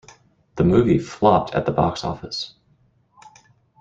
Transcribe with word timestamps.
The 0.55 0.63
movie 0.63 0.97
flopped 0.97 1.53
at 1.53 1.67
the 1.67 1.71
box 1.71 2.03
office. 2.03 2.55